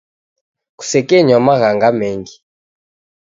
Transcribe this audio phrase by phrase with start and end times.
[0.77, 2.35] Kusekenywa maghanga mengi.